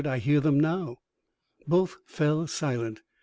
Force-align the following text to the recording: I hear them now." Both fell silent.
I 0.03 0.17
hear 0.17 0.39
them 0.39 0.59
now." 0.59 0.97
Both 1.67 1.95
fell 2.07 2.47
silent. 2.47 3.01